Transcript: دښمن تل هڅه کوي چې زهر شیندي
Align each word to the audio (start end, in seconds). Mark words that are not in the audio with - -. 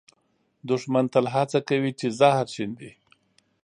دښمن 0.69 1.05
تل 1.13 1.25
هڅه 1.35 1.59
کوي 1.69 1.91
چې 1.99 2.07
زهر 2.19 2.45
شیندي 2.55 2.91